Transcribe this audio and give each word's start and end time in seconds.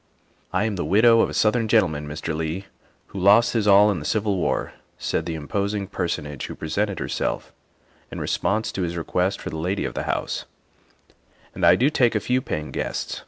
"I 0.51 0.63
am 0.63 0.77
the 0.77 0.83
widow 0.83 1.21
of 1.21 1.29
a 1.29 1.33
Southern 1.35 1.67
gentleman, 1.67 2.07
Mr. 2.07 2.35
Leigh, 2.35 2.65
who 3.09 3.19
lost 3.19 3.53
his 3.53 3.67
all 3.67 3.91
in 3.91 3.99
the 3.99 4.03
Civil 4.05 4.35
War," 4.35 4.73
said 4.97 5.27
the 5.27 5.35
im 5.35 5.43
THE 5.43 5.47
SECRETARY 5.49 5.63
OF 5.65 5.69
STATE 5.69 5.79
31 5.79 5.87
posing 5.87 5.87
personage 5.95 6.45
who 6.47 6.55
presented 6.55 6.99
herself 6.99 7.53
in 8.09 8.19
response 8.19 8.71
to 8.71 8.81
his 8.81 8.97
request 8.97 9.39
for 9.39 9.51
the 9.51 9.57
lady 9.59 9.85
of 9.85 9.93
the 9.93 10.05
house," 10.09 10.45
and 11.53 11.63
I 11.63 11.75
do 11.75 11.91
take 11.91 12.15
a 12.15 12.19
few 12.19 12.41
paying 12.41 12.71
guests. 12.71 13.19